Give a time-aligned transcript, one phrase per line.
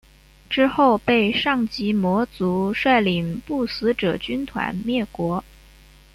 [0.49, 5.43] 之后被上级魔族率领不死者军团灭国。